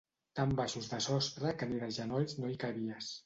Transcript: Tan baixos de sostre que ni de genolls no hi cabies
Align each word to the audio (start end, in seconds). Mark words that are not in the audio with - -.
Tan 0.37 0.53
baixos 0.59 0.87
de 0.93 0.99
sostre 1.07 1.53
que 1.59 1.69
ni 1.73 1.77
de 1.83 1.91
genolls 1.99 2.35
no 2.41 2.53
hi 2.55 2.61
cabies 2.67 3.13